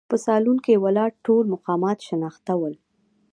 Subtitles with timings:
[0.09, 2.75] په سالون کې ولاړ ټول مقامات شناخته ول.